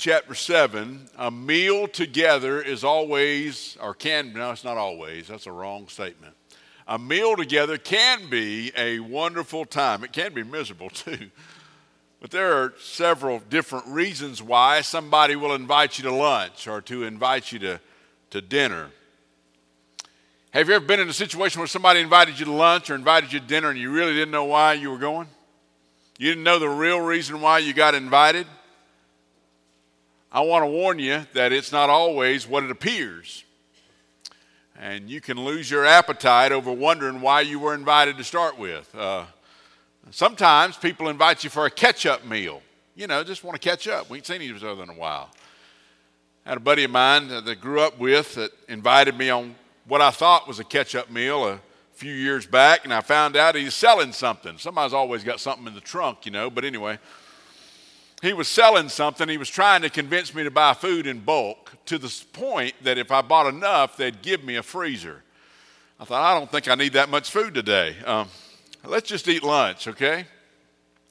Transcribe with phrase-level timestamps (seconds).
[0.00, 5.52] chapter 7, a meal together is always, or can, no, it's not always, that's a
[5.52, 6.34] wrong statement.
[6.88, 10.02] A meal together can be a wonderful time.
[10.02, 11.30] It can be miserable too.
[12.18, 17.04] But there are several different reasons why somebody will invite you to lunch or to
[17.04, 17.80] invite you to,
[18.30, 18.88] to dinner.
[20.52, 23.34] Have you ever been in a situation where somebody invited you to lunch or invited
[23.34, 25.28] you to dinner and you really didn't know why you were going?
[26.18, 28.46] You didn't know the real reason why you got invited?
[30.32, 33.44] I want to warn you that it's not always what it appears.
[34.78, 38.94] And you can lose your appetite over wondering why you were invited to start with.
[38.94, 39.24] Uh,
[40.12, 42.62] sometimes people invite you for a catch up meal.
[42.94, 44.08] You know, just want to catch up.
[44.08, 45.30] We ain't seen each other in a while.
[46.46, 49.56] I had a buddy of mine that I grew up with that invited me on
[49.88, 51.60] what I thought was a catch up meal a
[51.92, 54.58] few years back, and I found out he's selling something.
[54.58, 56.98] Somebody's always got something in the trunk, you know, but anyway,
[58.22, 59.28] he was selling something.
[59.28, 62.98] He was trying to convince me to buy food in bulk to the point that
[62.98, 65.22] if I bought enough, they'd give me a freezer.
[65.98, 67.96] I thought, I don't think I need that much food today.
[68.04, 68.28] Um,
[68.84, 70.26] let's just eat lunch, okay?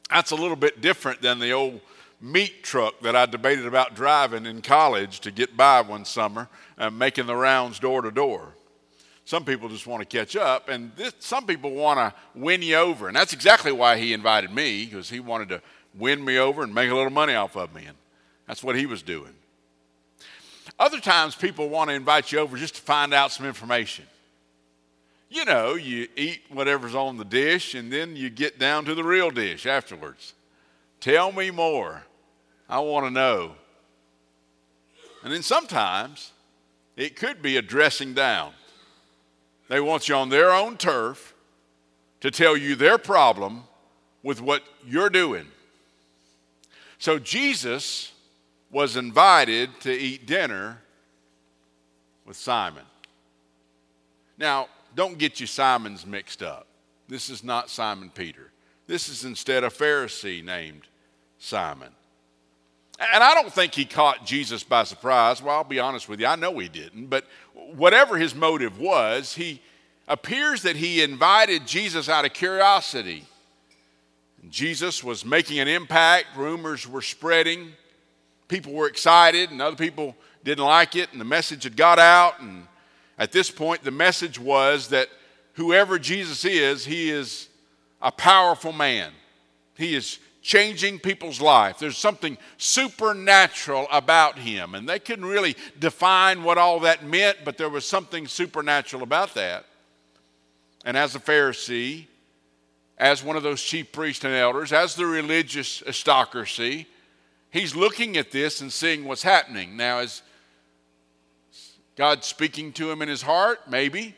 [0.10, 1.82] That's a little bit different than the old
[2.22, 6.90] meat truck that I debated about driving in college to get by one summer, uh,
[6.90, 8.54] making the rounds door to door.
[9.26, 12.76] Some people just want to catch up, and this, some people want to win you
[12.76, 13.08] over.
[13.08, 15.62] And that's exactly why he invited me, because he wanted to
[15.96, 17.86] win me over and make a little money off of me.
[17.86, 17.98] And
[18.48, 19.34] that's what he was doing.
[20.78, 24.06] Other times, people want to invite you over just to find out some information.
[25.30, 29.04] You know, you eat whatever's on the dish, and then you get down to the
[29.04, 30.34] real dish afterwards.
[31.00, 32.04] Tell me more.
[32.68, 33.56] I want to know.
[35.24, 36.32] And then sometimes
[36.96, 38.54] it could be a dressing down.
[39.68, 41.34] They want you on their own turf
[42.22, 43.64] to tell you their problem
[44.24, 45.48] with what you're doing.
[47.00, 48.12] So Jesus
[48.70, 50.80] was invited to eat dinner
[52.26, 52.84] with Simon.
[54.38, 56.68] Now, don't get you Simons mixed up.
[57.08, 58.52] This is not Simon Peter.
[58.86, 60.84] This is instead a Pharisee named
[61.40, 61.90] Simon.
[63.00, 65.42] And I don't think he caught Jesus by surprise.
[65.42, 67.08] Well, I'll be honest with you, I know he didn't.
[67.08, 69.62] But whatever his motive was, he
[70.08, 73.26] appears that he invited Jesus out of curiosity.
[74.50, 77.74] Jesus was making an impact, rumors were spreading,
[78.48, 82.40] people were excited, and other people didn't like it, and the message had got out.
[82.40, 82.68] And
[83.18, 85.10] at this point, the message was that
[85.54, 87.50] whoever Jesus is, he is
[88.02, 89.12] a powerful man.
[89.76, 91.80] He is changing people's life.
[91.80, 94.74] There's something supernatural about him.
[94.74, 99.34] And they couldn't really define what all that meant, but there was something supernatural about
[99.36, 99.66] that.
[100.86, 102.08] And as a Pharisee,
[103.00, 106.86] as one of those chief priests and elders, as the religious aristocracy,
[107.50, 109.78] he's looking at this and seeing what's happening.
[109.78, 110.22] Now, is
[111.96, 113.70] God speaking to him in his heart?
[113.70, 114.16] Maybe.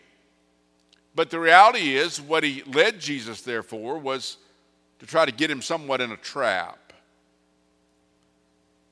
[1.14, 4.38] But the reality is, what he led Jesus there for was
[5.00, 6.94] to try to get him somewhat in a trap.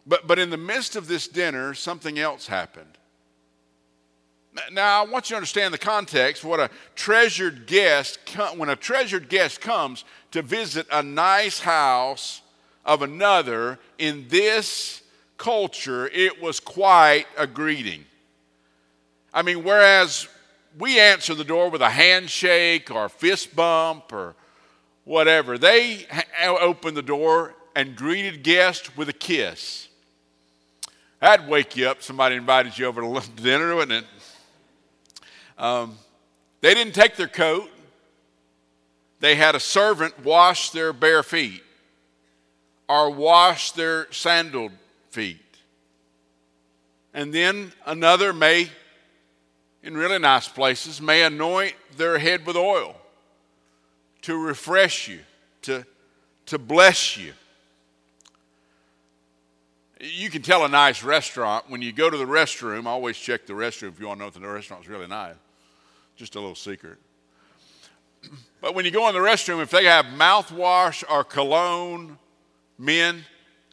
[0.06, 2.99] But, but in the midst of this dinner, something else happened.
[4.72, 6.44] Now, I want you to understand the context.
[6.44, 8.20] What a treasured guest,
[8.56, 12.42] when a treasured guest comes to visit a nice house
[12.86, 15.04] of another, in this
[15.38, 18.06] culture, it was quite a greeting.
[19.34, 20.28] I mean, whereas
[20.78, 24.36] we answer the door with a handshake or fist bump or
[25.04, 25.58] whatever.
[25.58, 26.06] They
[26.44, 29.88] opened the door and greeted guests with a kiss.
[31.20, 32.02] That'd wake you up.
[32.02, 34.10] Somebody invited you over to dinner, wouldn't it?
[35.60, 35.98] Um,
[36.62, 37.70] they didn't take their coat.
[39.20, 41.62] They had a servant wash their bare feet
[42.88, 44.72] or wash their sandaled
[45.12, 45.38] feet.
[47.14, 48.70] And then another may,
[49.84, 52.96] in really nice places, may anoint their head with oil
[54.22, 55.20] to refresh you,
[55.64, 55.86] to,
[56.46, 57.34] to bless you.
[60.00, 62.88] You can tell a nice restaurant when you go to the restroom.
[62.88, 65.36] I always check the restroom if you want to know if the restaurant's really nice.
[66.20, 66.98] Just a little secret.
[68.62, 72.18] But when you go in the restroom, if they have mouthwash or cologne,
[72.78, 73.24] men,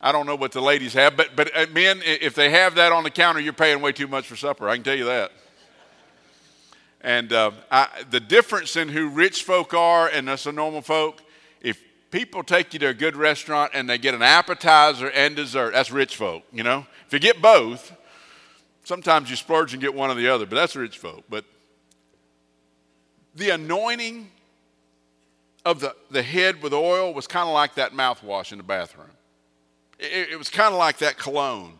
[0.00, 2.92] I don't know what the ladies have, but, but uh, men, if they have that
[2.92, 4.68] on the counter, you're paying way too much for supper.
[4.68, 5.32] I can tell you that.
[7.00, 11.20] And uh, I, the difference in who rich folk are and us normal folk,
[11.60, 11.82] if
[12.12, 15.90] people take you to a good restaurant and they get an appetizer and dessert, that's
[15.90, 16.86] rich folk, you know?
[17.08, 17.92] If you get both,
[18.84, 21.24] sometimes you splurge and get one or the other, but that's rich folk.
[21.28, 21.44] But
[23.36, 24.30] the anointing
[25.64, 29.10] of the, the head with oil was kind of like that mouthwash in the bathroom.
[29.98, 31.78] It, it was kind of like that cologne.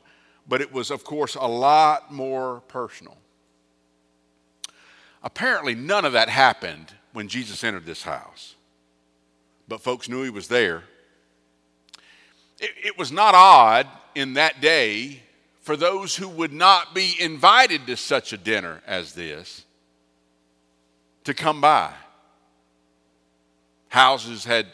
[0.48, 3.16] but it was, of course, a lot more personal.
[5.22, 8.54] Apparently, none of that happened when Jesus entered this house,
[9.66, 10.84] but folks knew he was there.
[12.60, 15.22] It, it was not odd in that day
[15.60, 19.65] for those who would not be invited to such a dinner as this
[21.26, 21.92] to come by.
[23.88, 24.66] Houses had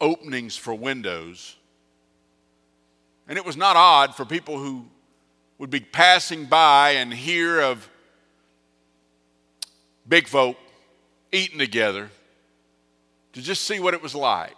[0.00, 1.56] openings for windows.
[3.28, 4.84] And it was not odd for people who
[5.58, 7.88] would be passing by and hear of
[10.08, 10.56] big folk
[11.30, 12.10] eating together
[13.32, 14.56] to just see what it was like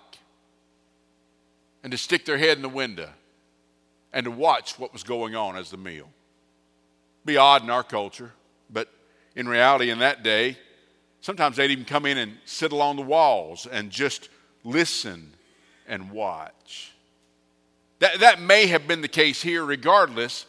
[1.82, 3.10] and to stick their head in the window
[4.10, 6.08] and to watch what was going on as the meal.
[7.26, 8.32] Be odd in our culture,
[8.70, 8.88] but
[9.36, 10.56] in reality, in that day,
[11.24, 14.28] sometimes they'd even come in and sit along the walls and just
[14.62, 15.32] listen
[15.88, 16.92] and watch.
[18.00, 20.44] That, that may have been the case here, regardless.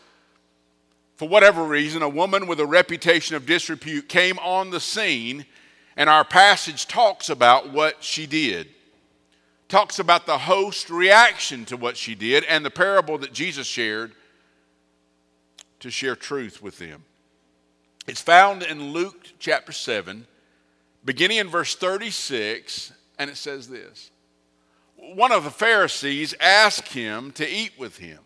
[1.16, 5.46] For whatever reason, a woman with a reputation of disrepute came on the scene,
[5.96, 8.68] and our passage talks about what she did.
[9.70, 14.12] Talks about the host reaction to what she did and the parable that Jesus shared
[15.80, 17.06] to share truth with them.
[18.08, 20.28] It's found in Luke chapter 7,
[21.06, 24.12] beginning in verse 36, and it says this
[25.14, 28.20] one of the Pharisees asked him to eat with him.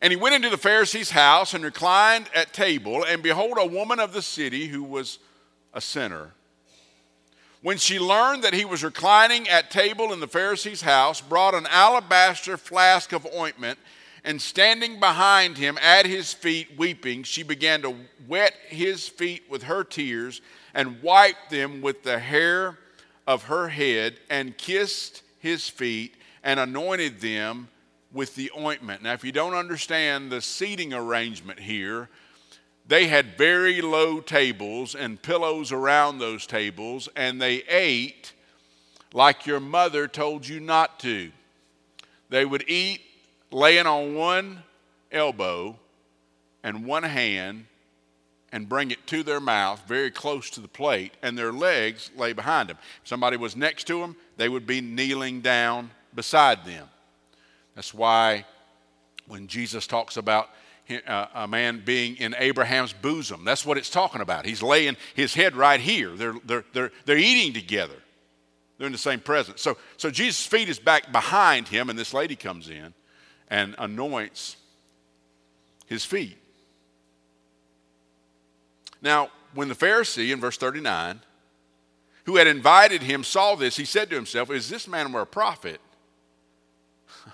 [0.00, 3.98] And he went into the Pharisee's house and reclined at table, and behold, a woman
[3.98, 5.18] of the city who was
[5.74, 6.32] a sinner.
[7.60, 11.66] When she learned that he was reclining at table in the Pharisee's house, brought an
[11.68, 13.80] alabaster flask of ointment,
[14.22, 17.96] and standing behind him at his feet, weeping, she began to
[18.28, 20.40] wet his feet with her tears
[20.78, 22.78] and wiped them with the hair
[23.26, 26.14] of her head and kissed his feet
[26.44, 27.66] and anointed them
[28.12, 29.02] with the ointment.
[29.02, 32.08] Now, if you don't understand the seating arrangement here,
[32.86, 38.32] they had very low tables and pillows around those tables, and they ate
[39.12, 41.32] like your mother told you not to.
[42.30, 43.00] They would eat
[43.50, 44.62] laying on one
[45.10, 45.76] elbow
[46.62, 47.66] and one hand
[48.52, 52.32] and bring it to their mouth very close to the plate, and their legs lay
[52.32, 52.78] behind them.
[53.02, 56.88] If somebody was next to them, they would be kneeling down beside them.
[57.74, 58.44] That's why
[59.26, 60.48] when Jesus talks about
[61.06, 64.46] uh, a man being in Abraham's bosom, that's what it's talking about.
[64.46, 66.16] He's laying his head right here.
[66.16, 67.94] They're, they're, they're, they're eating together.
[68.78, 69.60] They're in the same presence.
[69.60, 72.94] So, so Jesus' feet is back behind him, and this lady comes in
[73.48, 74.56] and anoints
[75.86, 76.38] his feet.
[79.00, 81.20] Now, when the Pharisee in verse 39,
[82.24, 85.26] who had invited him, saw this, he said to himself, Is this man were a
[85.26, 85.80] prophet?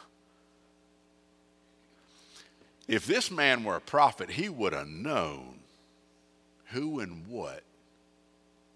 [2.88, 5.60] if this man were a prophet, he would have known
[6.66, 7.62] who and what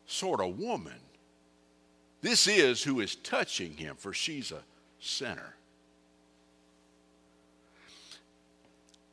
[0.06, 1.00] sort of woman
[2.20, 4.62] this is who is touching him, for she's a
[4.99, 5.55] sinner.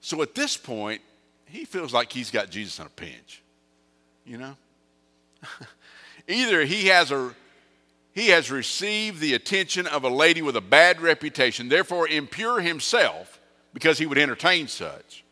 [0.01, 1.01] So at this point,
[1.45, 3.41] he feels like he's got Jesus in a pinch
[4.25, 4.55] you know?
[6.27, 7.33] Either he has a
[8.13, 13.41] he has received the attention of a lady with a bad reputation, therefore impure himself
[13.73, 15.25] because he would entertain such.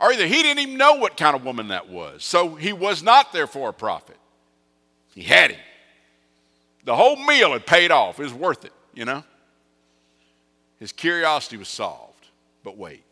[0.00, 3.04] Or either he didn't even know what kind of woman that was, so he was
[3.04, 4.16] not therefore a prophet.
[5.14, 5.60] He had him.
[6.84, 8.18] The whole meal had paid off.
[8.18, 9.22] It was worth it, you know?
[10.80, 12.26] His curiosity was solved.
[12.64, 13.04] But wait,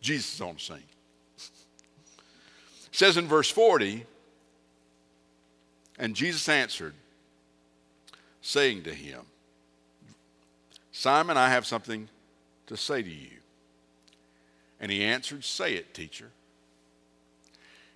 [0.00, 0.82] Jesus is on the scene
[2.94, 4.04] says in verse 40,
[5.98, 6.94] and Jesus answered,
[8.40, 9.22] saying to him,
[10.92, 12.08] Simon, I have something
[12.68, 13.38] to say to you.
[14.78, 16.30] And he answered, Say it, teacher.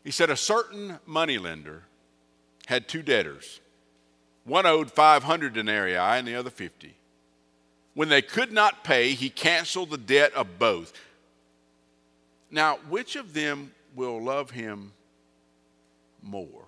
[0.02, 1.84] He said, A certain moneylender
[2.66, 3.60] had two debtors.
[4.42, 6.96] One owed 500 denarii and the other 50.
[7.94, 10.92] When they could not pay, he canceled the debt of both.
[12.50, 14.92] Now, which of them will love him
[16.22, 16.64] more.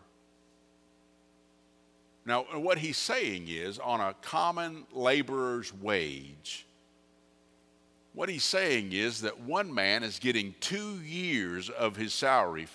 [2.27, 6.67] Now, what he's saying is on a common laborer's wage,
[8.13, 12.67] what he's saying is that one man is getting two years of his salary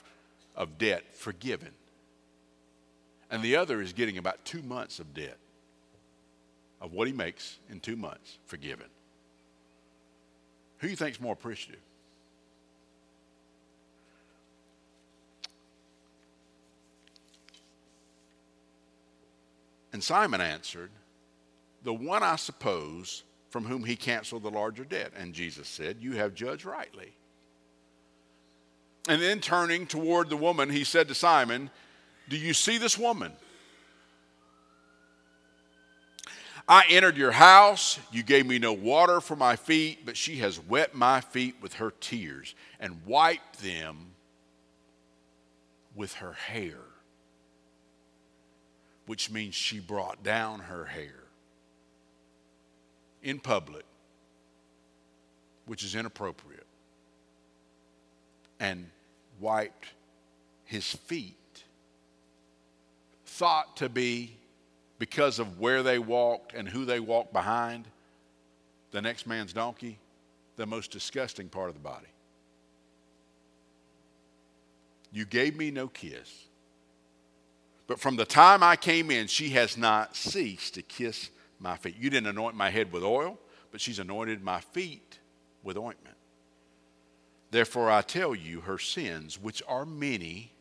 [0.55, 1.71] of debt forgiven,
[3.29, 5.37] and the other is getting about two months of debt
[6.81, 8.87] of what he makes in two months forgiven.
[10.79, 11.81] Who do you think is more appreciative?
[19.95, 20.91] And Simon answered,
[21.83, 25.13] The one I suppose from whom he canceled the larger debt.
[25.15, 27.13] And Jesus said, You have judged rightly.
[29.07, 31.69] And then turning toward the woman, he said to Simon,
[32.27, 33.31] Do you see this woman?
[36.67, 37.97] I entered your house.
[38.11, 41.75] You gave me no water for my feet, but she has wet my feet with
[41.75, 44.07] her tears and wiped them
[45.95, 46.79] with her hair,
[49.05, 51.23] which means she brought down her hair
[53.23, 53.85] in public,
[55.65, 56.65] which is inappropriate,
[58.59, 58.89] and
[59.39, 59.87] wiped
[60.63, 61.35] his feet.
[63.25, 64.37] Thought to be
[64.97, 67.85] because of where they walked and who they walked behind,
[68.91, 69.99] the next man's donkey,
[70.55, 72.07] the most disgusting part of the body.
[75.11, 76.45] You gave me no kiss.
[77.87, 81.95] But from the time I came in, she has not ceased to kiss my feet.
[81.99, 83.37] You didn't anoint my head with oil,
[83.71, 85.19] but she's anointed my feet
[85.63, 86.17] with ointment.
[87.51, 90.51] Therefore, I tell you, her sins, which are many,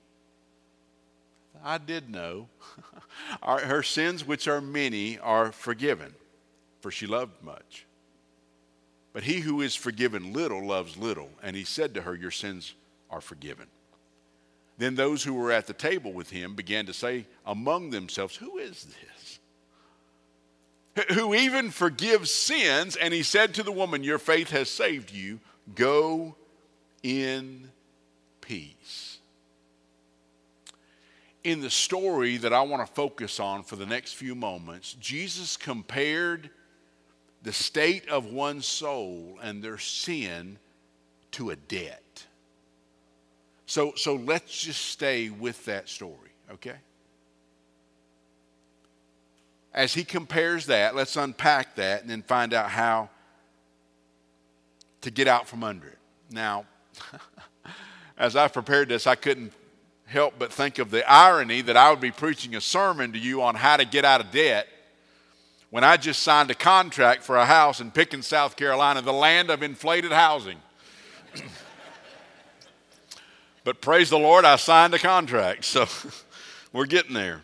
[1.62, 2.48] I did know.
[3.42, 6.14] Her sins, which are many, are forgiven,
[6.80, 7.86] for she loved much.
[9.12, 11.30] But he who is forgiven little loves little.
[11.42, 12.74] And he said to her, Your sins
[13.08, 13.68] are forgiven.
[14.78, 18.58] Then those who were at the table with him began to say among themselves, Who
[18.58, 19.38] is this?
[21.16, 22.96] Who even forgives sins.
[22.96, 25.40] And he said to the woman, Your faith has saved you.
[25.74, 26.36] Go
[27.02, 27.70] in
[28.40, 29.14] peace
[31.44, 35.58] in the story that I want to focus on for the next few moments, Jesus
[35.58, 36.48] compared
[37.42, 40.58] the state of one's soul and their sin
[41.32, 42.24] to a debt.
[43.66, 46.76] So, so let's just stay with that story, okay?
[49.72, 53.08] As he compares that, let's unpack that and then find out how
[55.00, 55.98] to get out from under it.
[56.30, 56.66] Now,
[58.18, 59.52] as I prepared this, I couldn't
[60.06, 63.42] help but think of the irony that I would be preaching a sermon to you
[63.42, 64.68] on how to get out of debt
[65.70, 69.50] when I just signed a contract for a house in Pickens, South Carolina, the land
[69.50, 70.58] of inflated housing.
[73.64, 75.86] but praise the Lord, I signed a contract, so
[76.72, 77.40] we're getting there.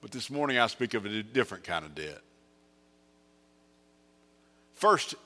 [0.00, 2.20] But this morning I speak of a different kind of debt.
[4.74, 5.16] First,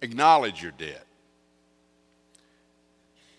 [0.00, 1.04] acknowledge your debt.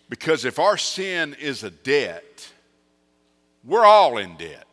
[0.08, 2.48] Because if our sin is a debt,
[3.64, 4.66] we're all in debt.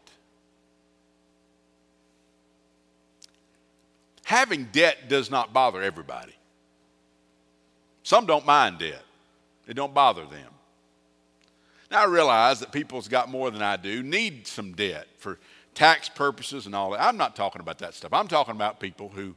[4.25, 6.33] Having debt does not bother everybody.
[8.03, 9.03] Some don't mind debt,
[9.67, 10.49] it don't bother them.
[11.89, 15.37] Now, I realize that people's got more than I do, need some debt for
[15.75, 17.01] tax purposes and all that.
[17.01, 18.13] I'm not talking about that stuff.
[18.13, 19.35] I'm talking about people who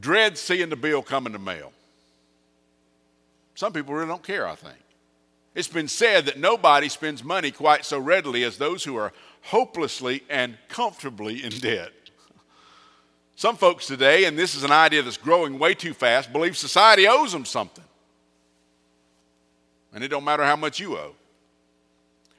[0.00, 1.72] dread seeing the bill come in the mail.
[3.54, 4.78] Some people really don't care, I think.
[5.54, 9.12] It's been said that nobody spends money quite so readily as those who are
[9.42, 11.92] hopelessly and comfortably in debt.
[13.36, 17.06] Some folks today, and this is an idea that's growing way too fast, believe society
[17.06, 17.84] owes them something.
[19.92, 21.14] And it don't matter how much you owe.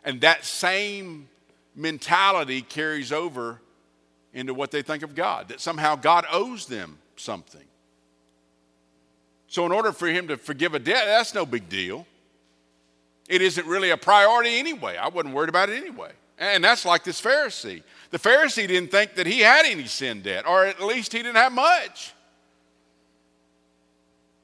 [0.04, 1.30] And that same
[1.76, 3.62] mentality carries over
[4.34, 7.64] into what they think of God, that somehow God owes them something.
[9.48, 12.08] So, in order for him to forgive a debt, that's no big deal.
[13.30, 14.98] It isn't really a priority anyway.
[14.98, 16.12] I wasn't worried about it anyway.
[16.40, 17.84] And that's like this Pharisee.
[18.10, 21.36] The Pharisee didn't think that he had any sin debt, or at least he didn't
[21.36, 22.14] have much.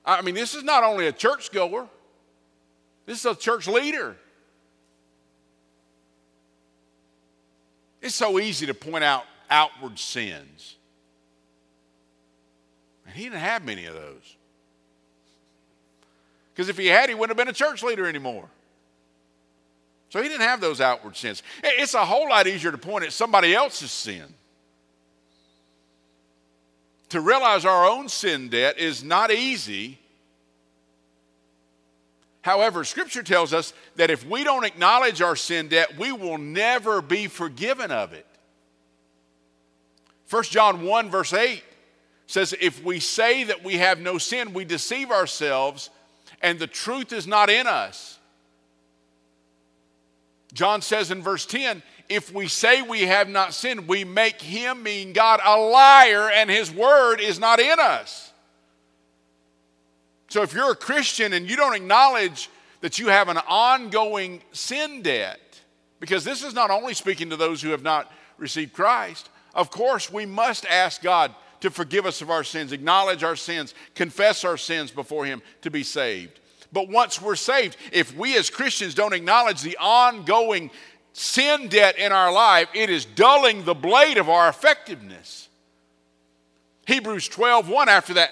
[0.06, 1.88] I mean, this is not only a churchgoer,
[3.06, 4.18] this is a church leader.
[8.02, 10.76] It's so easy to point out outward sins.
[13.06, 14.36] And he didn't have many of those.
[16.54, 18.50] Because if he had, he wouldn't have been a church leader anymore.
[20.14, 21.42] So he didn't have those outward sins.
[21.64, 24.22] It's a whole lot easier to point at somebody else's sin.
[27.10, 29.98] To realize our own sin debt is not easy.
[32.44, 37.02] However, Scripture tells us that if we don't acknowledge our sin debt, we will never
[37.02, 38.28] be forgiven of it.
[40.30, 41.64] 1 John 1, verse 8
[42.28, 45.90] says, If we say that we have no sin, we deceive ourselves,
[46.40, 48.20] and the truth is not in us.
[50.54, 54.84] John says in verse 10 if we say we have not sinned, we make him,
[54.84, 58.32] mean God, a liar, and his word is not in us.
[60.28, 62.50] So if you're a Christian and you don't acknowledge
[62.82, 65.40] that you have an ongoing sin debt,
[66.00, 70.12] because this is not only speaking to those who have not received Christ, of course,
[70.12, 74.58] we must ask God to forgive us of our sins, acknowledge our sins, confess our
[74.58, 76.42] sins before Him to be saved.
[76.74, 80.72] But once we're saved, if we as Christians don't acknowledge the ongoing
[81.14, 85.48] sin debt in our life, it is dulling the blade of our effectiveness.
[86.88, 88.32] Hebrews 12 1 after that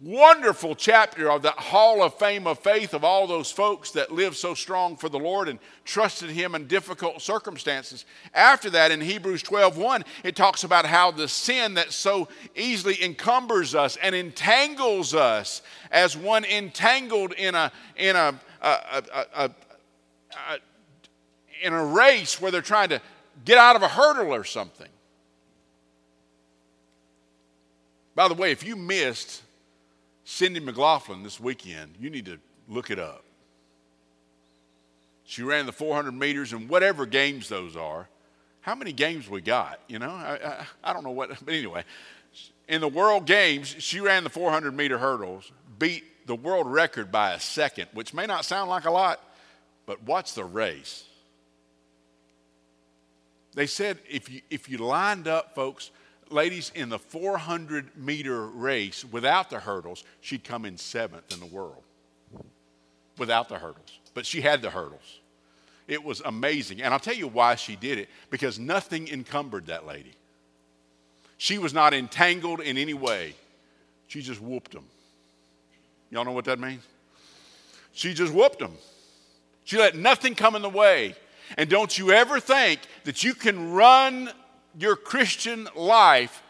[0.00, 4.36] wonderful chapter of that hall of fame of faith of all those folks that lived
[4.36, 8.04] so strong for the Lord and trusted him in difficult circumstances.
[8.32, 13.74] After that in Hebrews 12:1 it talks about how the sin that so easily encumbers
[13.74, 20.58] us and entangles us as one entangled in a in a, a, a, a
[21.60, 23.00] in a race where they're trying to
[23.44, 24.88] get out of a hurdle or something.
[28.14, 29.42] By the way, if you missed
[30.30, 33.24] Sydney McLaughlin this weekend, you need to look it up.
[35.24, 38.08] She ran the 400 meters and whatever games those are.
[38.60, 39.80] How many games we got?
[39.88, 41.82] You know, I, I, I don't know what, but anyway,
[42.68, 47.32] in the world games, she ran the 400 meter hurdles, beat the world record by
[47.32, 49.20] a second, which may not sound like a lot,
[49.86, 51.04] but watch the race.
[53.54, 55.90] They said if you, if you lined up, folks,
[56.30, 61.46] ladies, in the 400 meter race without the hurdles, she'd come in seventh in the
[61.46, 61.82] world
[63.18, 63.98] without the hurdles.
[64.14, 65.20] But she had the hurdles.
[65.86, 66.82] It was amazing.
[66.82, 70.14] And I'll tell you why she did it because nothing encumbered that lady.
[71.38, 73.34] She was not entangled in any way.
[74.08, 74.84] She just whooped them.
[76.10, 76.82] Y'all know what that means?
[77.92, 78.72] She just whooped them.
[79.64, 81.14] She let nothing come in the way.
[81.56, 84.30] And don't you ever think that you can run
[84.76, 86.42] your Christian life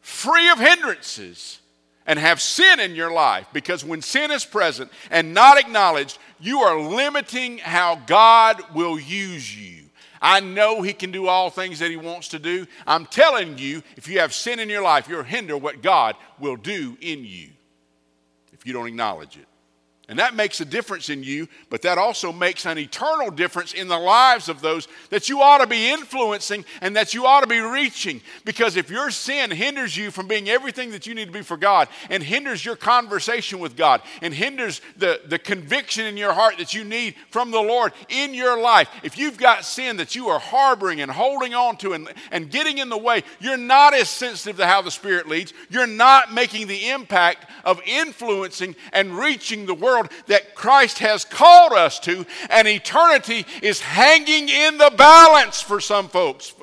[0.00, 1.60] free of hindrances
[2.06, 6.60] and have sin in your life because when sin is present and not acknowledged, you
[6.60, 9.84] are limiting how God will use you.
[10.20, 12.66] I know He can do all things that He wants to do.
[12.86, 16.56] I'm telling you, if you have sin in your life, you'll hinder what God will
[16.56, 17.48] do in you
[18.52, 19.46] if you don't acknowledge it.
[20.12, 23.88] And that makes a difference in you, but that also makes an eternal difference in
[23.88, 27.46] the lives of those that you ought to be influencing and that you ought to
[27.46, 28.20] be reaching.
[28.44, 31.56] Because if your sin hinders you from being everything that you need to be for
[31.56, 36.58] God and hinders your conversation with God and hinders the, the conviction in your heart
[36.58, 40.28] that you need from the Lord in your life, if you've got sin that you
[40.28, 44.10] are harboring and holding on to and, and getting in the way, you're not as
[44.10, 45.54] sensitive to how the Spirit leads.
[45.70, 51.24] You're not making the impact of influencing and reaching the world world that Christ has
[51.24, 56.54] called us to, and eternity is hanging in the balance for some folks.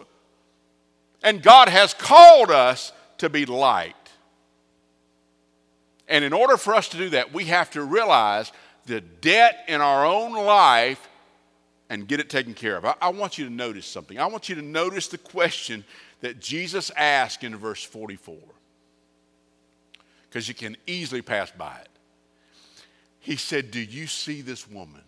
[1.24, 3.96] And God has called us to be light.
[6.08, 8.52] And in order for us to do that, we have to realize
[8.86, 11.08] the debt in our own life
[11.90, 12.86] and get it taken care of.
[12.86, 14.20] I, I, want you to notice something.
[14.20, 15.84] I want you to notice the question
[16.22, 18.38] that Jesus asked in verse 44
[20.24, 21.89] because you can easily pass by it.
[23.20, 25.04] He said, Do you see this woman?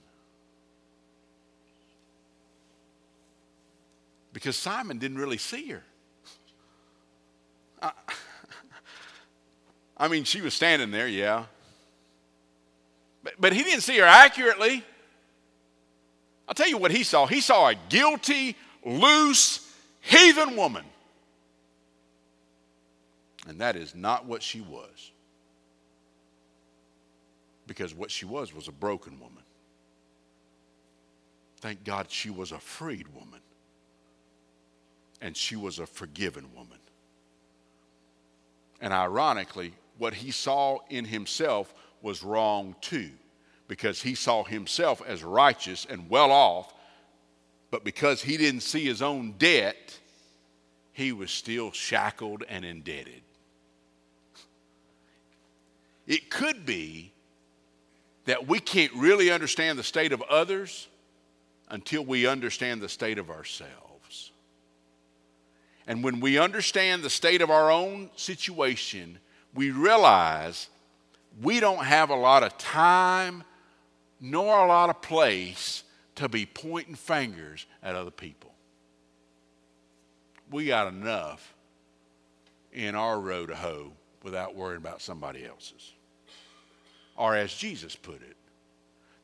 [4.33, 5.83] Because Simon didn't really see her.
[7.81, 7.91] I,
[9.97, 11.45] I mean, she was standing there, yeah.
[13.23, 14.83] But, but he didn't see her accurately.
[16.47, 17.27] I'll tell you what he saw.
[17.27, 19.71] He saw a guilty, loose,
[20.01, 20.85] heathen woman.
[23.47, 25.10] And that is not what she was
[27.71, 29.43] because what she was was a broken woman.
[31.61, 33.39] Thank God she was a freed woman.
[35.21, 36.79] And she was a forgiven woman.
[38.81, 43.11] And ironically, what he saw in himself was wrong too,
[43.69, 46.73] because he saw himself as righteous and well off,
[47.69, 49.97] but because he didn't see his own debt,
[50.91, 53.21] he was still shackled and indebted.
[56.05, 57.13] It could be
[58.25, 60.87] that we can't really understand the state of others
[61.69, 64.31] until we understand the state of ourselves.
[65.87, 69.17] And when we understand the state of our own situation,
[69.53, 70.69] we realize
[71.41, 73.43] we don't have a lot of time
[74.19, 75.83] nor a lot of place
[76.15, 78.53] to be pointing fingers at other people.
[80.51, 81.53] We got enough
[82.71, 85.93] in our row to hoe without worrying about somebody else's.
[87.21, 88.35] Or as Jesus put it,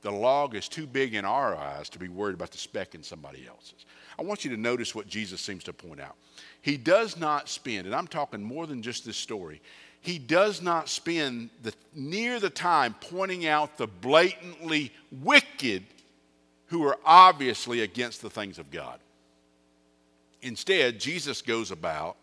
[0.03, 3.01] the log is too big in our eyes to be worried about the speck in
[3.01, 3.87] somebody else's.
[4.19, 6.15] I want you to notice what Jesus seems to point out.
[6.61, 9.63] He does not spend, and I'm talking more than just this story,
[9.99, 14.91] he does not spend the, near the time pointing out the blatantly
[15.23, 15.81] wicked
[16.67, 18.99] who are obviously against the things of God.
[20.43, 22.15] Instead, Jesus goes about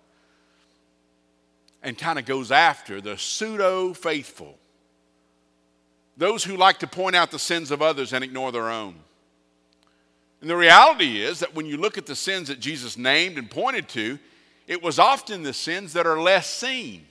[1.83, 4.57] and kind of goes after the pseudo faithful,
[6.16, 8.94] those who like to point out the sins of others and ignore their own.
[10.40, 13.50] And the reality is that when you look at the sins that Jesus named and
[13.50, 14.18] pointed to,
[14.66, 17.07] it was often the sins that are less seen.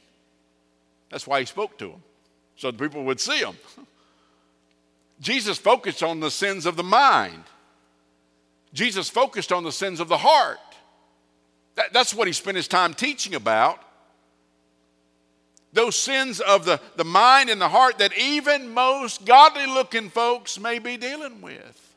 [1.10, 2.04] That's why he spoke to them,
[2.56, 3.56] so the people would see them.
[5.20, 7.44] Jesus focused on the sins of the mind.
[8.74, 10.58] Jesus focused on the sins of the heart.
[11.76, 13.80] That, that's what he spent his time teaching about.
[15.74, 20.60] Those sins of the, the mind and the heart that even most godly looking folks
[20.60, 21.96] may be dealing with.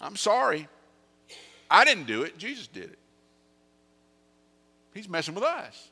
[0.00, 0.68] I'm sorry.
[1.68, 2.98] I didn't do it, Jesus did it.
[4.94, 5.90] He's messing with us.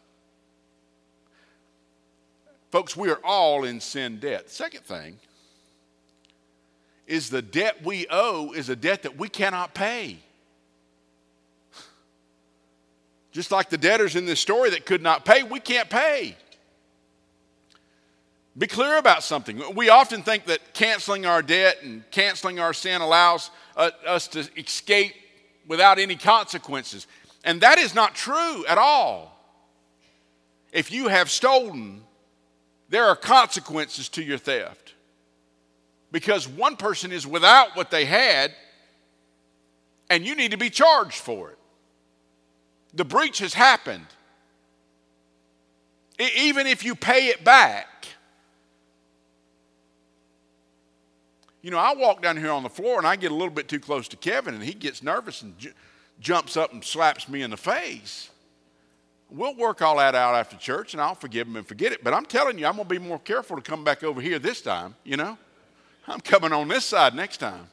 [2.70, 4.48] Folks, we are all in sin debt.
[4.50, 5.18] Second thing
[7.06, 10.18] is the debt we owe is a debt that we cannot pay.
[13.36, 16.34] Just like the debtors in this story that could not pay, we can't pay.
[18.56, 19.62] Be clear about something.
[19.74, 24.48] We often think that canceling our debt and canceling our sin allows uh, us to
[24.56, 25.14] escape
[25.68, 27.06] without any consequences.
[27.44, 29.38] And that is not true at all.
[30.72, 32.04] If you have stolen,
[32.88, 34.94] there are consequences to your theft.
[36.10, 38.54] Because one person is without what they had,
[40.08, 41.58] and you need to be charged for it.
[42.94, 44.06] The breach has happened.
[46.18, 47.88] Even if you pay it back,
[51.66, 53.66] You know, I walk down here on the floor and I get a little bit
[53.66, 55.72] too close to Kevin and he gets nervous and j-
[56.20, 58.30] jumps up and slaps me in the face.
[59.30, 62.04] We'll work all that out after church and I'll forgive him and forget it.
[62.04, 64.38] But I'm telling you, I'm going to be more careful to come back over here
[64.38, 65.36] this time, you know?
[66.06, 67.66] I'm coming on this side next time.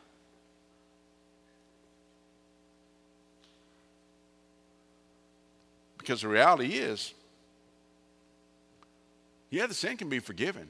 [6.03, 7.13] Because the reality is,
[9.49, 10.67] yeah, the sin can be forgiven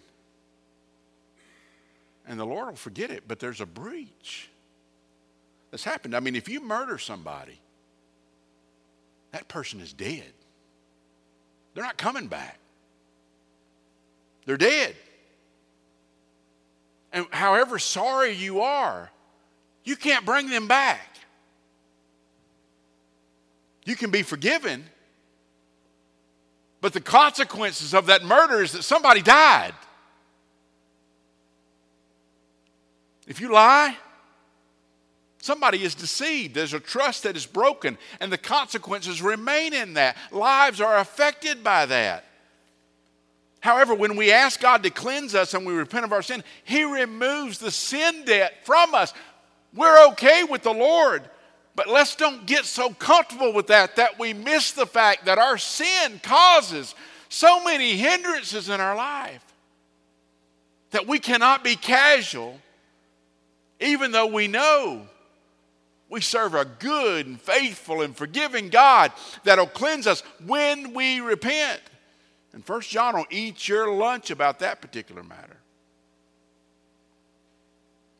[2.27, 4.49] and the Lord will forget it, but there's a breach
[5.71, 6.15] that's happened.
[6.15, 7.59] I mean, if you murder somebody,
[9.31, 10.31] that person is dead.
[11.73, 12.59] They're not coming back.
[14.45, 14.95] They're dead.
[17.11, 19.09] And however sorry you are,
[19.83, 21.17] you can't bring them back.
[23.85, 24.85] You can be forgiven,
[26.83, 29.73] but the consequences of that murder is that somebody died.
[33.25, 33.95] If you lie,
[35.37, 36.53] somebody is deceived.
[36.53, 40.17] There's a trust that is broken, and the consequences remain in that.
[40.29, 42.25] Lives are affected by that.
[43.61, 46.83] However, when we ask God to cleanse us and we repent of our sin, He
[46.83, 49.13] removes the sin debt from us.
[49.73, 51.23] We're okay with the Lord,
[51.75, 55.57] but let's don't get so comfortable with that that we miss the fact that our
[55.57, 56.95] sin causes
[57.29, 59.43] so many hindrances in our life
[60.91, 62.59] that we cannot be casual
[63.79, 65.07] even though we know
[66.13, 69.11] we serve a good and faithful and forgiving God
[69.43, 71.81] that'll cleanse us when we repent.
[72.53, 75.57] And First John will eat your lunch about that particular matter.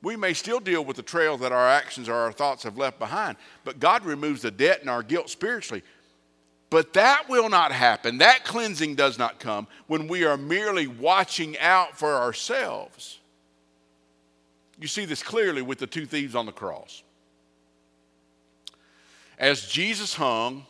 [0.04, 3.00] We may still deal with the trail that our actions or our thoughts have left
[3.00, 5.82] behind, but God removes the debt and our guilt spiritually.
[6.70, 8.18] But that will not happen.
[8.18, 13.20] That cleansing does not come when we are merely watching out for ourselves.
[14.78, 17.02] You see this clearly with the two thieves on the cross.
[19.40, 20.66] As Jesus hung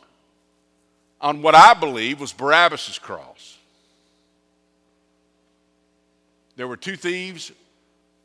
[1.20, 3.58] on what I believe was Barabbas' cross,
[6.54, 7.50] there were two thieves,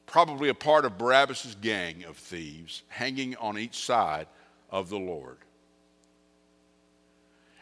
[0.10, 4.28] probably a part of Barabbas' gang of thieves, hanging on each side
[4.70, 5.38] of the Lord.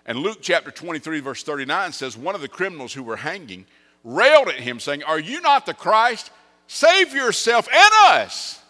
[0.06, 3.66] And Luke chapter 23, verse 39 says, One of the criminals who were hanging
[4.04, 6.32] railed at him, saying, Are you not the Christ?
[6.68, 8.62] Save yourself and us.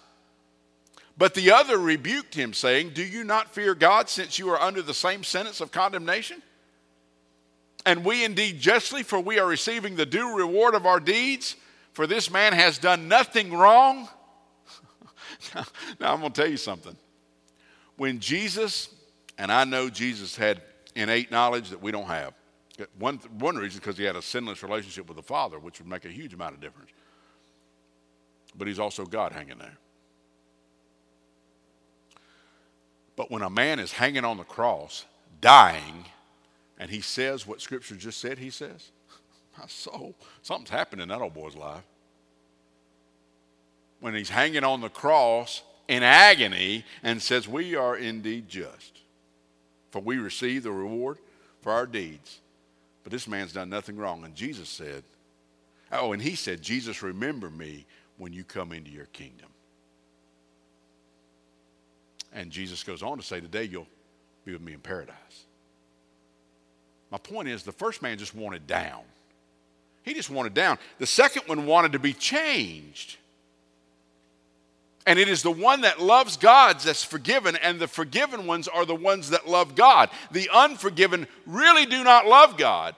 [1.18, 4.82] But the other rebuked him, saying, Do you not fear God, since you are under
[4.82, 6.42] the same sentence of condemnation?
[7.86, 11.56] And we indeed justly, for we are receiving the due reward of our deeds,
[11.98, 14.08] for this man has done nothing wrong.
[15.54, 15.64] now,
[16.00, 16.96] now, I'm going to tell you something.
[17.98, 18.90] When Jesus,
[19.38, 20.62] and I know Jesus had
[20.96, 22.34] innate knowledge that we don't have,
[23.00, 26.06] one, one reason because he had a sinless relationship with the Father, which would make
[26.06, 26.92] a huge amount of difference
[28.58, 29.78] but he's also God hanging there.
[33.16, 35.06] But when a man is hanging on the cross,
[35.42, 36.06] dying,
[36.80, 38.92] and he says what Scripture just said he says,
[39.58, 41.84] my soul, something's happened in that old boy's life.
[44.00, 49.02] When he's hanging on the cross in agony and says, We are indeed just.
[49.91, 51.17] for we receive the reward
[51.62, 52.39] for our deeds.
[53.04, 54.24] But this man's done nothing wrong.
[54.26, 55.04] And Jesus said,
[55.91, 57.86] Oh, and he said, Jesus, remember me
[58.17, 59.50] when you come into your kingdom.
[62.34, 63.88] And Jesus goes on to say, Today you'll
[64.46, 65.15] be with me in paradise.
[67.10, 69.02] My point is, the first man just wanted down.
[70.08, 70.78] He just wanted down.
[71.00, 73.17] The second one wanted to be changed.
[75.06, 78.86] And it is the one that loves God that's forgiven, and the forgiven ones are
[78.86, 80.10] the ones that love God.
[80.32, 82.96] The unforgiven really do not love God.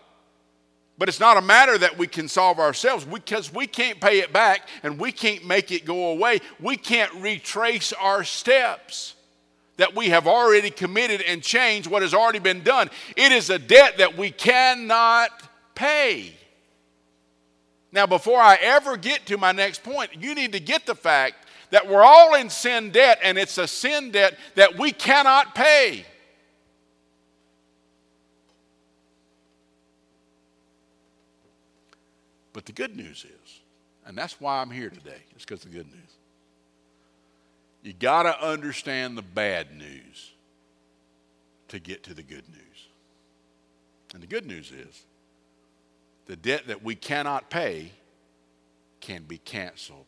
[1.00, 4.32] But it's not a matter that we can solve ourselves because we can't pay it
[4.32, 6.42] back and we can't make it go away.
[6.60, 9.16] We can't retrace our steps
[9.78, 12.92] that we have already committed and changed what has already been done.
[13.16, 15.32] It is a debt that we cannot
[15.74, 16.36] pay.
[17.92, 21.48] Now, before I ever get to my next point, you need to get the fact
[21.72, 26.06] that we're all in sin debt, and it's a sin debt that we cannot pay.
[32.54, 33.62] But the good news is,
[34.06, 36.12] and that's why I'm here today, it's because of the good news.
[37.84, 40.32] You got to understand the bad news
[41.70, 42.88] to get to the good news.
[44.14, 45.06] And the good news is
[46.30, 47.92] the debt that we cannot pay
[49.02, 50.06] can be canceled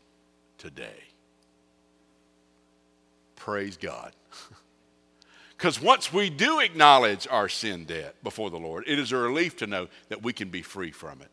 [0.57, 1.03] today.
[3.36, 4.13] Praise God.
[5.57, 9.57] Because once we do acknowledge our sin debt before the Lord, it is a relief
[9.57, 11.27] to know that we can be free from it.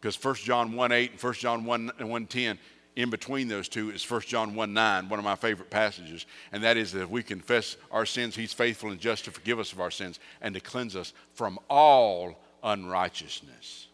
[0.00, 2.58] Because 1 John 1 8 and 1 John 1, 1 10,
[2.96, 6.24] in between those two is 1 John 1 9, one of my favorite passages.
[6.52, 9.58] And that is that if we confess our sins, He's faithful and just to forgive
[9.58, 13.88] us of our sins and to cleanse us from all unrighteousness.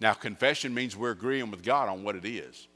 [0.00, 2.68] Now, confession means we're agreeing with God on what it is.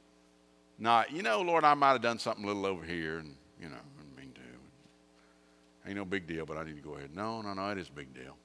[0.77, 3.69] Not, you know, Lord, I might have done something a little over here, and, you
[3.69, 5.87] know, I didn't mean to.
[5.87, 7.15] Ain't no big deal, but I need to go ahead.
[7.15, 8.35] No, no, no, it is a big deal.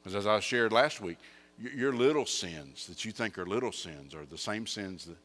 [0.00, 1.18] Because as I shared last week,
[1.58, 5.16] your little sins that you think are little sins are the same sins that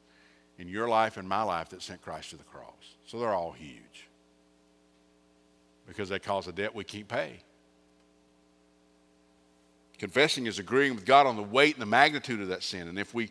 [0.58, 2.96] in your life and my life that sent Christ to the cross.
[3.06, 4.08] So they're all huge
[5.88, 7.40] because they cause a debt we can't pay.
[10.04, 12.90] Confessing is agreeing with God on the weight and the magnitude of that sin.
[12.90, 13.30] And if we,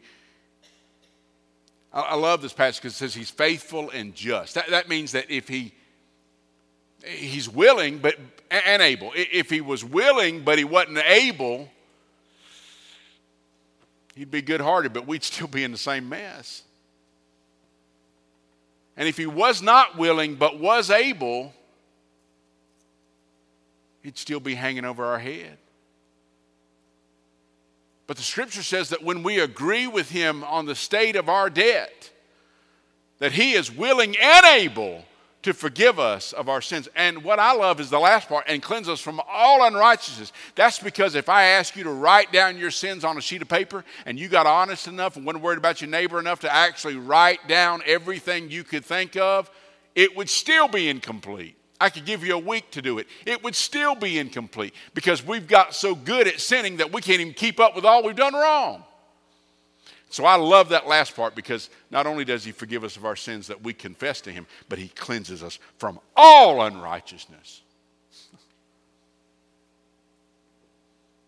[1.93, 4.55] I, love this passage because it says he's faithful and just.
[4.55, 5.75] That, that means that if he,
[7.05, 8.17] he's willing but
[8.51, 9.13] and able.
[9.15, 11.69] If he was willing but he wasn't able,
[14.15, 16.63] he'd be good hearted, but we'd still be in the same mess.
[18.97, 21.53] And if he was not willing but was able,
[24.03, 25.59] he'd still be hanging over our head.
[28.13, 31.49] But the scripture says that when we agree with him on the state of our
[31.49, 32.11] debt,
[33.21, 35.07] that he is willing and able
[35.45, 36.91] to forgive us of our sins.
[36.95, 40.31] And what I love is the last part and cleanse us from all unrighteousness.
[40.57, 43.49] That's because if I ask you to write down your sins on a sheet of
[43.49, 46.97] paper and you got honest enough and wasn't worried about your neighbor enough to actually
[46.97, 49.51] write down everything you could think of,
[49.95, 51.57] it would still be incomplete.
[51.83, 53.09] I could give you a week to do it.
[53.27, 57.21] It would still be incomplete because we've got so good at sinning that we can't
[57.21, 58.85] even keep up with all we've done wrong.
[60.09, 63.17] So I love that last part because not only does he forgive us of our
[63.17, 67.63] sins that we confess to him, but he cleanses us from all unrighteousness.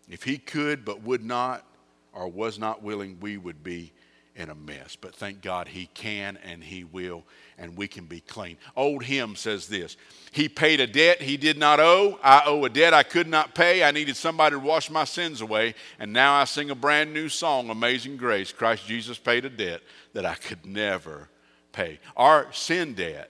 [0.09, 1.65] if he could but would not
[2.13, 3.91] or was not willing, we would be
[4.35, 4.95] in a mess.
[4.95, 7.23] But thank God he can and he will,
[7.57, 8.57] and we can be clean.
[8.75, 9.97] Old hymn says this
[10.31, 12.19] He paid a debt he did not owe.
[12.23, 13.83] I owe a debt I could not pay.
[13.83, 15.75] I needed somebody to wash my sins away.
[15.99, 18.51] And now I sing a brand new song, Amazing Grace.
[18.51, 19.81] Christ Jesus paid a debt
[20.13, 21.29] that I could never
[21.71, 21.99] pay.
[22.15, 23.29] Our sin debt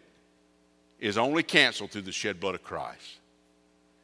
[0.99, 3.19] is only canceled through the shed blood of Christ.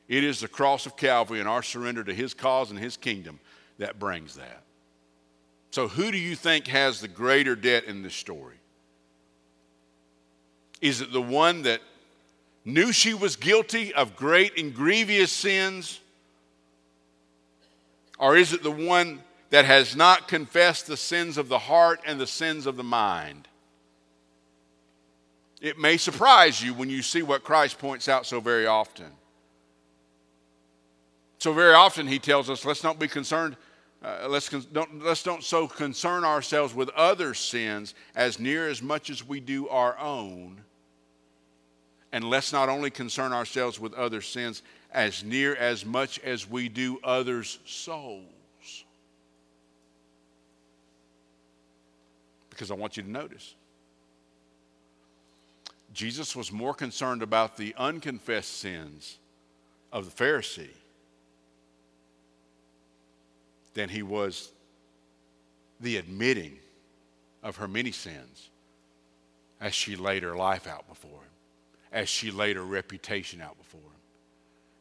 [0.08, 3.40] It is the cross of Calvary and our surrender to his cause and his kingdom
[3.78, 4.64] that brings that.
[5.72, 8.58] So, who do you think has the greater debt in this story?
[10.82, 11.80] Is it the one that
[12.66, 16.02] knew she was guilty of great and grievous sins?
[18.20, 22.20] Or is it the one that has not confessed the sins of the heart and
[22.20, 23.48] the sins of the mind?
[25.62, 29.08] It may surprise you when you see what Christ points out so very often.
[31.38, 33.56] So, very often, he tells us, let's not be concerned
[34.04, 39.10] uh, let's, don't, let's don't so concern ourselves with other sins as near as much
[39.12, 40.62] as we do our own.
[42.12, 46.68] And let's not only concern ourselves with other sins as near as much as we
[46.68, 48.26] do others' souls.
[52.50, 53.56] Because I want you to notice
[55.94, 59.20] Jesus was more concerned about the unconfessed sins
[59.92, 60.70] of the Pharisee
[63.74, 64.52] than he was
[65.80, 66.58] the admitting
[67.44, 68.50] of her many sins
[69.60, 71.32] as she laid her life out before him,
[71.92, 74.02] as she laid her reputation out before him,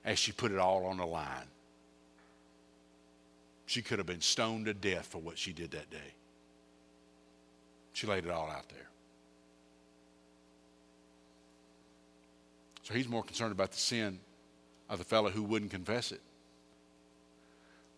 [0.05, 1.47] as she put it all on the line.
[3.67, 6.15] She could have been stoned to death for what she did that day.
[7.93, 8.89] She laid it all out there.
[12.83, 14.19] So he's more concerned about the sin
[14.89, 16.21] of the fellow who wouldn't confess it.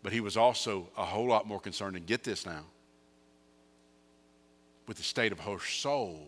[0.03, 2.65] But he was also a whole lot more concerned, and get this now,
[4.87, 6.27] with the state of her soul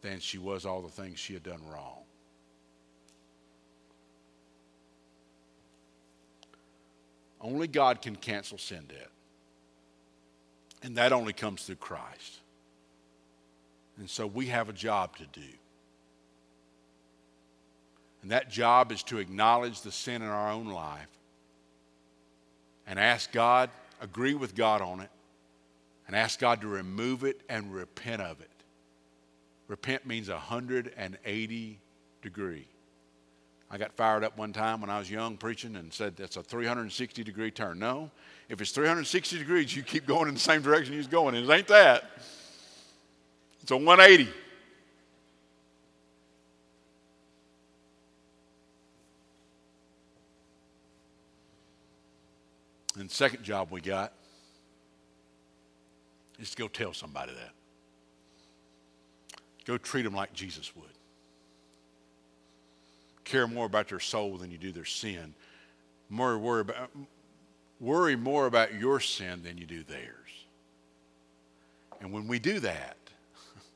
[0.00, 1.98] than she was all the things she had done wrong.
[7.40, 9.10] Only God can cancel sin debt.
[10.82, 12.40] And that only comes through Christ.
[13.98, 15.48] And so we have a job to do.
[18.22, 21.15] And that job is to acknowledge the sin in our own life
[22.86, 23.70] and ask God,
[24.00, 25.10] agree with God on it,
[26.06, 28.50] and ask God to remove it and repent of it.
[29.68, 31.78] Repent means 180
[32.22, 32.66] degree.
[33.68, 36.42] I got fired up one time when I was young preaching and said that's a
[36.42, 37.80] 360 degree turn.
[37.80, 38.10] No,
[38.48, 41.34] if it's 360 degrees, you keep going in the same direction you're going.
[41.34, 42.04] And it ain't that.
[43.62, 44.30] It's a 180.
[52.96, 54.12] And the second job we got
[56.38, 57.50] is to go tell somebody that.
[59.66, 60.84] Go treat them like Jesus would.
[63.24, 65.34] Care more about their soul than you do their sin.
[66.08, 66.90] More worry about,
[67.80, 70.14] worry more about your sin than you do theirs.
[72.00, 72.96] And when we do that,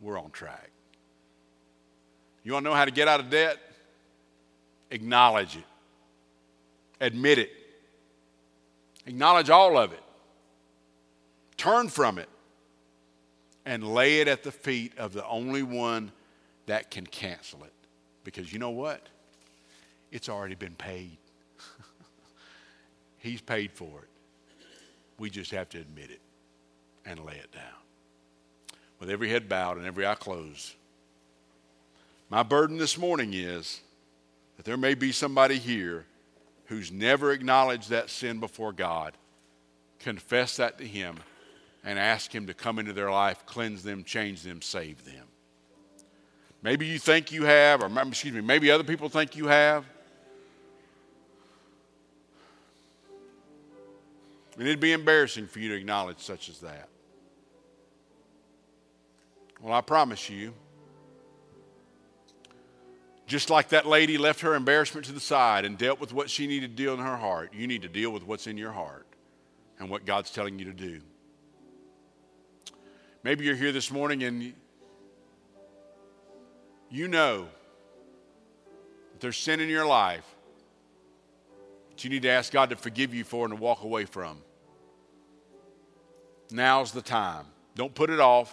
[0.00, 0.70] we're on track.
[2.44, 3.56] You want to know how to get out of debt?
[4.90, 5.64] Acknowledge it.
[7.00, 7.50] Admit it.
[9.06, 10.02] Acknowledge all of it.
[11.56, 12.28] Turn from it
[13.64, 16.12] and lay it at the feet of the only one
[16.66, 17.72] that can cancel it.
[18.24, 19.08] Because you know what?
[20.12, 21.16] It's already been paid.
[23.18, 24.08] He's paid for it.
[25.18, 26.20] We just have to admit it
[27.04, 27.62] and lay it down.
[28.98, 30.74] With every head bowed and every eye closed,
[32.28, 33.80] my burden this morning is
[34.56, 36.06] that there may be somebody here
[36.70, 39.14] who's never acknowledged that sin before God,
[39.98, 41.16] confess that to Him,
[41.82, 45.26] and ask Him to come into their life, cleanse them, change them, save them.
[46.62, 49.84] Maybe you think you have, or excuse me, maybe other people think you have.
[54.56, 56.88] And it'd be embarrassing for you to acknowledge such as that.
[59.60, 60.54] Well, I promise you,
[63.30, 66.48] just like that lady left her embarrassment to the side and dealt with what she
[66.48, 69.06] needed to deal in her heart, you need to deal with what's in your heart
[69.78, 71.00] and what God's telling you to do.
[73.22, 74.52] Maybe you're here this morning and
[76.90, 77.46] you know
[79.12, 80.26] that there's sin in your life
[81.90, 84.38] that you need to ask God to forgive you for and to walk away from.
[86.50, 87.46] Now's the time.
[87.76, 88.52] Don't put it off.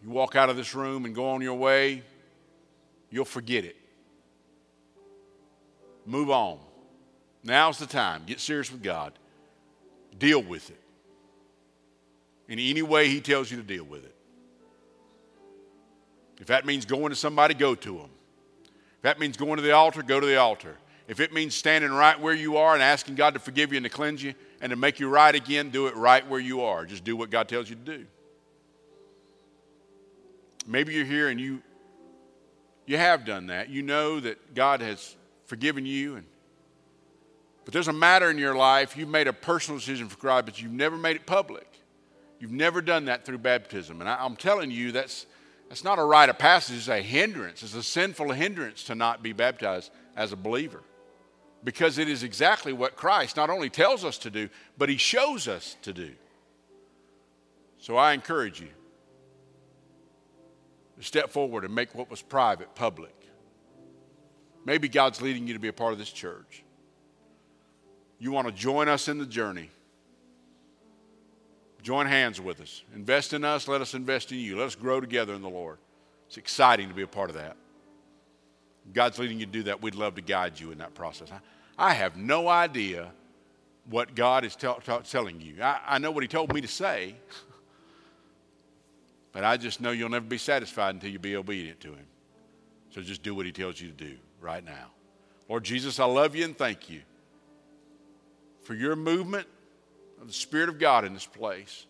[0.00, 2.04] You walk out of this room and go on your way
[3.10, 3.76] you'll forget it.
[6.04, 6.58] Move on.
[7.42, 8.22] Now's the time.
[8.26, 9.12] Get serious with God.
[10.18, 10.80] Deal with it.
[12.48, 14.14] In any way He tells you to deal with it.
[16.38, 18.10] If that means going to somebody, go to them.
[18.64, 20.76] If that means going to the altar, go to the altar.
[21.08, 23.84] If it means standing right where you are and asking God to forgive you and
[23.84, 26.84] to cleanse you and to make you right again, do it right where you are.
[26.84, 28.06] Just do what God tells you to do.
[30.66, 31.62] Maybe you're here and you
[32.86, 33.68] you have done that.
[33.68, 36.16] You know that God has forgiven you.
[36.16, 36.26] And,
[37.64, 40.62] but there's a matter in your life, you've made a personal decision for God, but
[40.62, 41.66] you've never made it public.
[42.38, 44.00] You've never done that through baptism.
[44.00, 45.26] And I, I'm telling you, that's,
[45.68, 47.62] that's not a rite of passage, it's a hindrance.
[47.62, 50.82] It's a sinful hindrance to not be baptized as a believer.
[51.64, 54.48] Because it is exactly what Christ not only tells us to do,
[54.78, 56.12] but He shows us to do.
[57.78, 58.68] So I encourage you
[61.00, 63.14] step forward and make what was private public.
[64.64, 66.64] Maybe God's leading you to be a part of this church.
[68.18, 69.70] You want to join us in the journey.
[71.82, 72.82] Join hands with us.
[72.94, 73.68] Invest in us.
[73.68, 74.56] Let us invest in you.
[74.56, 75.78] Let us grow together in the Lord.
[76.26, 77.56] It's exciting to be a part of that.
[78.92, 79.82] God's leading you to do that.
[79.82, 81.28] We'd love to guide you in that process.
[81.30, 83.12] I, I have no idea
[83.88, 85.62] what God is tell, tell, telling you.
[85.62, 87.14] I, I know what He told me to say.
[89.36, 92.06] But I just know you'll never be satisfied until you be obedient to Him.
[92.88, 94.92] So just do what He tells you to do right now.
[95.46, 97.02] Lord Jesus, I love you and thank you
[98.62, 99.46] for your movement
[100.22, 101.84] of the Spirit of God in this place.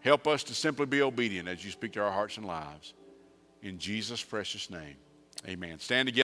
[0.00, 2.94] Help us to simply be obedient as you speak to our hearts and lives.
[3.62, 4.96] In Jesus' precious name,
[5.46, 5.78] amen.
[5.78, 6.22] Stand together.